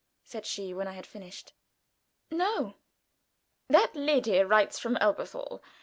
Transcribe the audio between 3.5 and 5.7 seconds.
"That lady writes from Elberthal.